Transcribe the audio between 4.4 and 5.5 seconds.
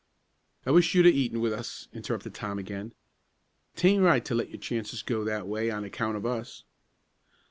your chances go that